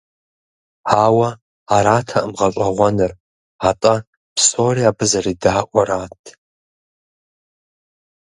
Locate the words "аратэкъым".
1.75-2.29